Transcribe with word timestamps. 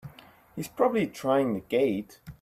He's 0.55 0.67
probably 0.67 1.05
trying 1.05 1.53
the 1.53 1.59
gate! 1.59 2.21